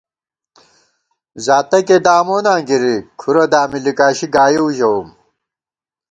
زاتَکےداموناں 1.45 2.59
گِری، 2.67 2.95
کھُرہ 3.19 3.45
دامی 3.51 3.79
لِکاشی 3.85 4.27
گائیؤ 4.35 4.67
ژَوُم 4.77 5.07